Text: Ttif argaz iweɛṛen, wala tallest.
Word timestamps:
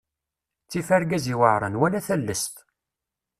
Ttif 0.65 0.89
argaz 0.97 1.25
iweɛṛen, 1.33 1.79
wala 1.79 1.99
tallest. 2.07 2.55